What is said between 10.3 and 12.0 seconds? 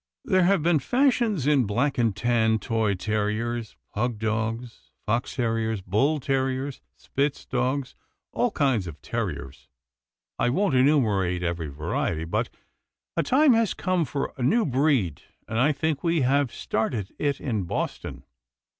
I won't enumerate every va